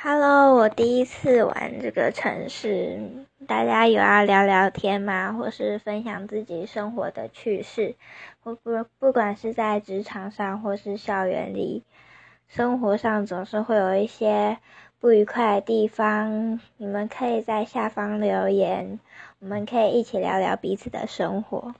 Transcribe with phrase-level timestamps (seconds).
[0.00, 3.00] Hello，我第一次玩这个城市，
[3.48, 5.32] 大家有要聊聊天吗？
[5.32, 7.96] 或是分享自己生活的趣事？
[8.40, 11.82] 不不，不管是在职场上或是校园里，
[12.46, 14.58] 生活上总是会有一些
[15.00, 16.60] 不愉快的地方。
[16.76, 19.00] 你们可以在下方留言，
[19.40, 21.74] 我们可以一起聊聊彼此的生活。